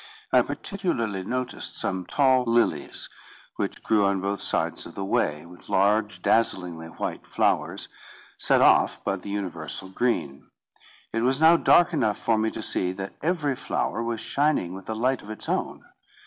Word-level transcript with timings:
I 0.33 0.41
particularly 0.41 1.21
noticed 1.23 1.75
some 1.77 2.07
tall 2.07 2.43
lilies, 2.47 3.07
which 3.57 3.83
grew 3.83 4.03
on 4.03 4.19
both 4.19 4.41
sides 4.41 4.87
of 4.87 4.95
the 4.95 5.05
way, 5.05 5.45
with 5.45 5.69
large 5.69 6.23
dazzlingly 6.23 6.87
white 6.87 7.27
flowers, 7.27 7.87
set 8.39 8.61
off 8.61 9.03
by 9.03 9.17
the 9.17 9.29
universal 9.29 9.89
green. 9.89 10.49
It 11.13 11.21
was 11.21 11.39
now 11.39 11.55
dark 11.55 11.93
enough 11.93 12.17
for 12.17 12.39
me 12.39 12.49
to 12.49 12.63
see 12.63 12.91
that 12.93 13.13
every 13.21 13.55
flower 13.55 14.01
was 14.01 14.19
shining 14.21 14.73
with 14.73 14.89
a 14.89 14.95
light 14.95 15.21
of 15.21 15.29
its 15.29 15.47
own. 15.47 15.83